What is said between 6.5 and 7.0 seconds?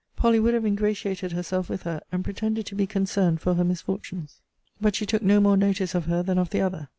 other.